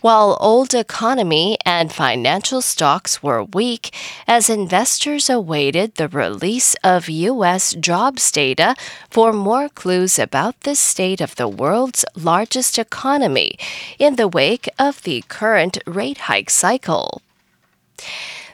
while 0.00 0.36
old 0.40 0.74
economy 0.74 1.56
and 1.64 1.92
financial 1.92 2.62
stocks 2.62 3.22
were 3.22 3.42
weak 3.42 3.94
as 4.26 4.48
investors 4.48 5.28
awaited 5.28 5.94
the 5.94 6.08
release 6.08 6.74
of 6.84 7.08
U.S. 7.08 7.74
jobs 7.74 8.30
data 8.30 8.74
for 9.10 9.32
more 9.32 9.68
clues 9.68 10.18
about 10.18 10.60
the 10.60 10.74
state 10.74 11.20
of 11.20 11.36
the 11.36 11.48
world's 11.48 12.04
largest 12.14 12.78
economy 12.78 13.58
in 13.98 14.16
the 14.16 14.28
wake 14.28 14.68
of 14.78 15.02
the 15.02 15.24
current 15.28 15.78
rate 15.86 16.18
hike 16.18 16.50
cycle. 16.50 17.22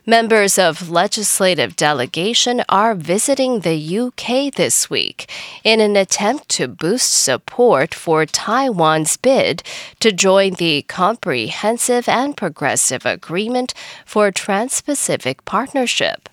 Members 0.07 0.59
of 0.59 0.91
legislative 0.91 1.77
delegation 1.77 2.63
are 2.69 2.95
visiting 2.95 3.61
the 3.61 3.99
UK 4.01 4.53
this 4.53 4.91
week 4.91 5.31
in 5.65 5.81
an 5.81 5.97
attempt 5.97 6.51
to 6.51 6.69
boost 6.69 7.11
support 7.11 7.95
for 7.95 8.27
Taiwan's 8.27 9.17
bid 9.17 9.63
to 10.01 10.13
join 10.13 10.53
the 10.55 10.83
Comprehensive 10.83 12.07
and 12.07 12.37
Progressive 12.37 13.07
Agreement 13.07 13.73
for 14.05 14.31
Trans-Pacific 14.31 15.43
Partnership. 15.47 16.29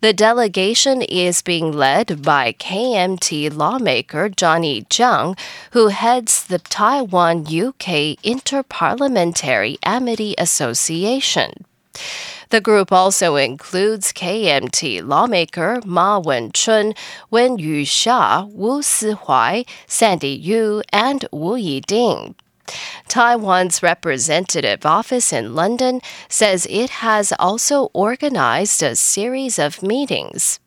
The 0.00 0.14
delegation 0.14 1.02
is 1.02 1.42
being 1.42 1.72
led 1.72 2.22
by 2.22 2.52
KMT 2.54 3.54
lawmaker 3.54 4.30
Johnny 4.30 4.86
Chiang, 4.88 5.36
who 5.72 5.88
heads 5.88 6.46
the 6.46 6.60
Taiwan 6.60 7.40
UK 7.40 8.16
Interparliamentary 8.24 9.76
Amity 9.82 10.34
Association. 10.38 11.66
The 12.50 12.60
group 12.60 12.92
also 12.92 13.36
includes 13.36 14.12
KMT 14.12 15.06
lawmaker 15.06 15.80
Ma 15.84 16.18
Wen-chun, 16.18 16.94
Wen 17.30 17.58
Yu-hsia, 17.58 18.46
Wu 18.50 18.82
Si-huai, 18.82 19.66
Sandy 19.86 20.28
Yu, 20.28 20.82
and 20.92 21.26
Wu 21.32 21.56
Yi-ding. 21.56 22.36
Taiwan's 23.08 23.82
representative 23.82 24.84
office 24.84 25.32
in 25.32 25.54
London 25.54 26.00
says 26.28 26.66
it 26.68 26.90
has 26.90 27.32
also 27.38 27.90
organized 27.92 28.82
a 28.82 28.96
series 28.96 29.58
of 29.58 29.82
meetings. 29.82 30.58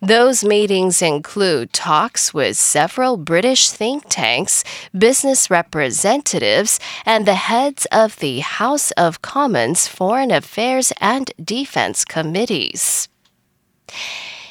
Those 0.00 0.42
meetings 0.44 1.02
include 1.02 1.72
talks 1.72 2.32
with 2.34 2.56
several 2.56 3.16
British 3.16 3.70
think 3.70 4.04
tanks, 4.08 4.64
business 4.96 5.50
representatives, 5.50 6.80
and 7.04 7.26
the 7.26 7.34
heads 7.34 7.86
of 7.92 8.18
the 8.18 8.40
House 8.40 8.90
of 8.92 9.22
Commons 9.22 9.86
Foreign 9.86 10.30
Affairs 10.30 10.92
and 11.00 11.30
Defense 11.42 12.04
Committees. 12.04 13.08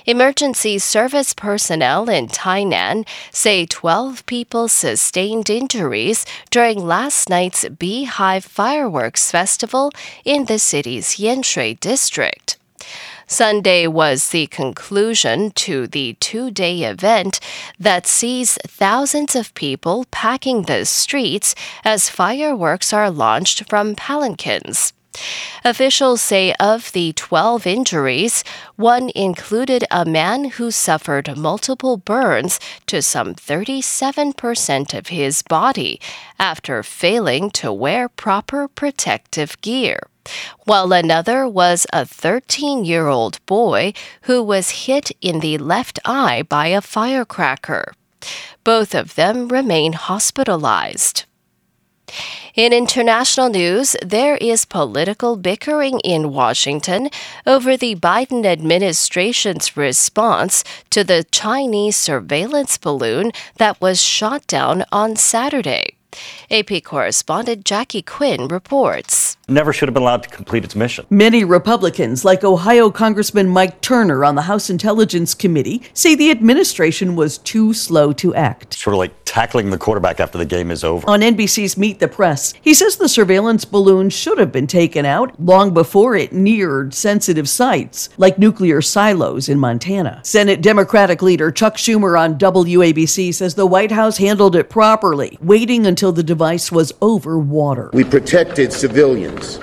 Emergency 0.05 0.79
service 0.79 1.33
personnel 1.33 2.09
in 2.09 2.27
Tainan 2.27 3.07
say 3.31 3.67
12 3.67 4.25
people 4.25 4.67
sustained 4.67 5.49
injuries 5.49 6.25
during 6.49 6.83
last 6.83 7.29
night's 7.29 7.67
Beehive 7.69 8.43
Fireworks 8.43 9.29
Festival 9.29 9.91
in 10.25 10.45
the 10.45 10.57
city's 10.57 11.17
Yanshui 11.17 11.79
district. 11.79 12.57
Sunday 13.31 13.87
was 13.87 14.31
the 14.31 14.47
conclusion 14.47 15.51
to 15.51 15.87
the 15.87 16.17
two 16.19 16.51
day 16.51 16.83
event 16.83 17.39
that 17.79 18.05
sees 18.05 18.57
thousands 18.67 19.37
of 19.37 19.53
people 19.53 20.05
packing 20.11 20.63
the 20.63 20.83
streets 20.83 21.55
as 21.85 22.09
fireworks 22.09 22.91
are 22.91 23.09
launched 23.09 23.69
from 23.69 23.95
palanquins. 23.95 24.91
Officials 25.63 26.21
say 26.21 26.53
of 26.59 26.91
the 26.91 27.13
12 27.13 27.65
injuries, 27.65 28.43
one 28.75 29.09
included 29.15 29.85
a 29.89 30.03
man 30.03 30.43
who 30.59 30.69
suffered 30.69 31.37
multiple 31.37 31.95
burns 31.95 32.59
to 32.87 33.01
some 33.01 33.33
37% 33.33 34.93
of 34.93 35.07
his 35.07 35.41
body 35.41 36.01
after 36.37 36.83
failing 36.83 37.49
to 37.51 37.71
wear 37.71 38.09
proper 38.09 38.67
protective 38.67 39.55
gear 39.61 40.10
while 40.65 40.93
another 40.93 41.47
was 41.47 41.85
a 41.91 42.05
13 42.05 42.85
year 42.85 43.07
old 43.07 43.43
boy 43.45 43.93
who 44.23 44.43
was 44.43 44.85
hit 44.85 45.11
in 45.21 45.39
the 45.39 45.57
left 45.57 45.99
eye 46.05 46.43
by 46.43 46.67
a 46.67 46.81
firecracker. 46.81 47.93
Both 48.63 48.93
of 48.93 49.15
them 49.15 49.47
remain 49.47 49.93
hospitalized. 49.93 51.25
In 52.53 52.73
international 52.73 53.49
news, 53.49 53.95
there 54.05 54.35
is 54.35 54.65
political 54.65 55.37
bickering 55.37 56.01
in 56.01 56.33
Washington 56.33 57.09
over 57.47 57.77
the 57.77 57.95
Biden 57.95 58.45
administration's 58.45 59.77
response 59.77 60.63
to 60.89 61.05
the 61.05 61.23
Chinese 61.31 61.95
surveillance 61.95 62.77
balloon 62.77 63.31
that 63.55 63.79
was 63.79 64.01
shot 64.01 64.45
down 64.47 64.83
on 64.91 65.15
Saturday. 65.15 65.95
AP 66.49 66.83
correspondent 66.83 67.65
Jackie 67.65 68.01
Quinn 68.01 68.47
reports. 68.47 69.37
Never 69.47 69.73
should 69.73 69.89
have 69.89 69.93
been 69.93 70.03
allowed 70.03 70.23
to 70.23 70.29
complete 70.29 70.63
its 70.63 70.75
mission. 70.75 71.05
Many 71.09 71.43
Republicans, 71.43 72.23
like 72.23 72.43
Ohio 72.43 72.89
Congressman 72.89 73.49
Mike 73.49 73.81
Turner 73.81 74.23
on 74.23 74.35
the 74.35 74.43
House 74.43 74.69
Intelligence 74.69 75.33
Committee, 75.33 75.81
say 75.93 76.15
the 76.15 76.31
administration 76.31 77.15
was 77.15 77.37
too 77.37 77.73
slow 77.73 78.13
to 78.13 78.33
act. 78.33 78.73
Sort 78.73 78.93
of 78.93 78.99
like 78.99 79.13
tackling 79.25 79.69
the 79.69 79.77
quarterback 79.77 80.19
after 80.19 80.37
the 80.37 80.45
game 80.45 80.71
is 80.71 80.83
over. 80.83 81.09
On 81.09 81.21
NBC's 81.21 81.77
Meet 81.77 81.99
the 81.99 82.07
Press, 82.07 82.53
he 82.61 82.73
says 82.73 82.97
the 82.97 83.07
surveillance 83.07 83.63
balloon 83.63 84.09
should 84.09 84.37
have 84.37 84.51
been 84.51 84.67
taken 84.67 85.05
out 85.05 85.39
long 85.39 85.73
before 85.73 86.15
it 86.15 86.33
neared 86.33 86.93
sensitive 86.93 87.47
sites 87.47 88.09
like 88.17 88.37
nuclear 88.37 88.81
silos 88.81 89.47
in 89.47 89.59
Montana. 89.59 90.19
Senate 90.23 90.61
Democratic 90.61 91.21
leader 91.21 91.51
Chuck 91.51 91.75
Schumer 91.75 92.19
on 92.19 92.37
WABC 92.37 93.33
says 93.33 93.55
the 93.55 93.65
White 93.65 93.91
House 93.91 94.17
handled 94.17 94.55
it 94.55 94.69
properly, 94.69 95.37
waiting 95.41 95.85
until 95.85 96.00
until 96.01 96.11
the 96.11 96.23
device 96.23 96.71
was 96.71 96.91
over 96.99 97.37
water. 97.37 97.91
We 97.93 98.03
protected 98.03 98.73
civilians. 98.73 99.59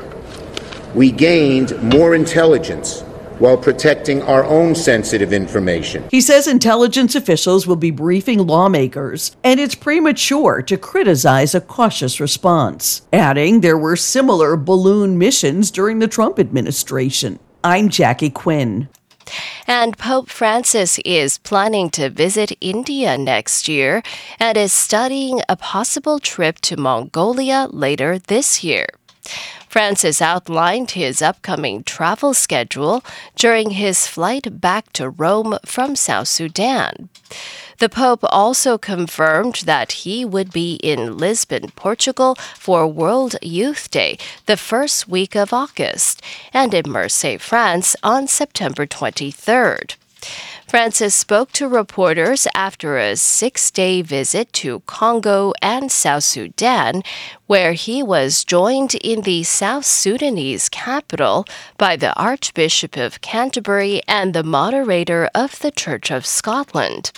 We 0.95 1.11
gained 1.11 1.83
more 1.83 2.15
intelligence 2.15 3.01
while 3.41 3.57
protecting 3.57 4.23
our 4.23 4.45
own 4.45 4.77
sensitive 4.77 5.33
information. 5.33 6.05
He 6.13 6.21
says 6.21 6.47
intelligence 6.47 7.17
officials 7.17 7.67
will 7.67 7.75
be 7.75 7.91
briefing 7.91 8.47
lawmakers, 8.47 9.37
and 9.43 9.59
it's 9.59 9.75
premature 9.75 10.63
to 10.63 10.77
criticize 10.77 11.57
a 11.57 11.61
cautious 11.61 12.21
response, 12.21 13.03
adding 13.13 13.61
there 13.61 13.77
were 13.77 13.97
similar 13.97 14.57
balloon 14.57 15.19
missions 15.19 15.73
during 15.73 15.99
the 15.99 16.07
Trump 16.07 16.39
administration. 16.39 17.41
I'm 17.65 17.89
Jackie 17.89 18.31
Quinn. 18.31 18.89
And 19.71 19.99
Pope 19.99 20.31
Francis 20.31 20.99
is 21.05 21.37
planning 21.37 21.91
to 21.91 22.09
visit 22.09 22.57
India 22.59 23.19
next 23.19 23.69
year 23.69 24.03
and 24.41 24.57
is 24.57 24.73
studying 24.73 25.43
a 25.47 25.57
possible 25.57 26.19
trip 26.19 26.59
to 26.63 26.79
Mongolia 26.79 27.69
later 27.71 28.19
this 28.19 28.65
year. 28.65 28.87
Francis 29.79 30.21
outlined 30.21 30.91
his 30.91 31.23
upcoming 31.23 31.85
travel 31.85 32.35
schedule 32.35 33.05
during 33.37 33.71
his 33.71 34.09
flight 34.09 34.61
back 34.61 34.93
to 34.93 35.09
Rome 35.09 35.57
from 35.65 35.95
South 35.95 36.27
Sudan. 36.27 37.09
The 37.79 37.89
Pope 37.89 38.25
also 38.25 38.77
confirmed 38.77 39.63
that 39.67 40.03
he 40.03 40.25
would 40.25 40.53
be 40.53 40.81
in 40.83 41.17
Lisbon, 41.17 41.71
Portugal 41.77 42.35
for 42.57 42.89
World 42.89 43.37
Youth 43.41 43.89
Day 43.89 44.19
the 44.47 44.57
first 44.57 45.07
week 45.07 45.37
of 45.37 45.53
August 45.53 46.23
and 46.53 46.75
in 46.75 46.91
Marseille, 46.91 47.39
France 47.39 47.95
on 48.03 48.27
September 48.27 48.85
23rd. 48.85 49.95
Francis 50.69 51.15
spoke 51.15 51.51
to 51.53 51.67
reporters 51.67 52.47
after 52.55 52.99
a 52.99 53.17
six 53.17 53.71
day 53.71 54.03
visit 54.03 54.53
to 54.53 54.81
Congo 54.81 55.55
and 55.63 55.91
South 55.91 56.25
Sudan, 56.25 57.03
where 57.47 57.73
he 57.73 58.03
was 58.03 58.45
joined 58.45 58.95
in 58.97 59.23
the 59.23 59.45
South 59.45 59.87
Sudanese 59.87 60.69
capital 60.69 61.47
by 61.79 61.97
the 61.97 62.15
Archbishop 62.21 62.99
of 62.99 63.23
Canterbury 63.23 64.03
and 64.07 64.35
the 64.35 64.43
moderator 64.43 65.31
of 65.35 65.59
the 65.61 65.71
Church 65.71 66.11
of 66.11 66.27
Scotland. 66.27 67.13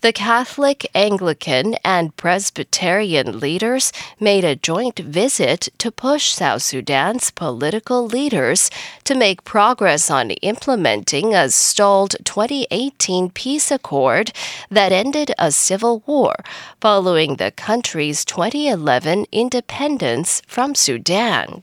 The 0.00 0.12
Catholic, 0.12 0.88
Anglican, 0.94 1.74
and 1.84 2.16
Presbyterian 2.16 3.40
leaders 3.40 3.92
made 4.20 4.44
a 4.44 4.56
joint 4.56 4.98
visit 4.98 5.68
to 5.78 5.90
push 5.90 6.30
South 6.32 6.62
Sudan's 6.62 7.30
political 7.30 8.06
leaders 8.06 8.70
to 9.04 9.14
make 9.14 9.44
progress 9.44 10.10
on 10.10 10.30
implementing 10.30 11.34
a 11.34 11.50
stalled 11.50 12.14
2018 12.24 13.30
peace 13.30 13.70
accord 13.70 14.32
that 14.70 14.92
ended 14.92 15.34
a 15.38 15.50
civil 15.50 16.02
war 16.06 16.34
following 16.80 17.36
the 17.36 17.50
country's 17.50 18.24
2011 18.24 19.26
independence 19.32 20.42
from 20.46 20.74
Sudan. 20.74 21.62